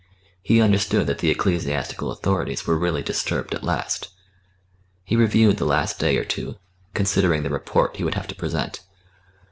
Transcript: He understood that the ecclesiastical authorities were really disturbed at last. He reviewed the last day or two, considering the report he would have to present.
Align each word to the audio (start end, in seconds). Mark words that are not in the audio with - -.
He 0.41 0.63
understood 0.63 1.05
that 1.05 1.19
the 1.19 1.29
ecclesiastical 1.29 2.09
authorities 2.11 2.65
were 2.65 2.75
really 2.75 3.03
disturbed 3.03 3.53
at 3.53 3.63
last. 3.63 4.07
He 5.03 5.15
reviewed 5.15 5.57
the 5.57 5.63
last 5.65 5.99
day 5.99 6.17
or 6.17 6.25
two, 6.25 6.55
considering 6.95 7.43
the 7.43 7.51
report 7.51 7.97
he 7.97 8.03
would 8.03 8.15
have 8.15 8.25
to 8.29 8.35
present. 8.35 8.79